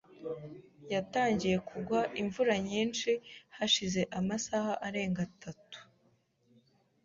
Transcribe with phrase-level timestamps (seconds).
[0.93, 3.11] Yatangiye kugwa imvura nyinshi
[3.57, 5.79] hashize amasaha arenga atatu.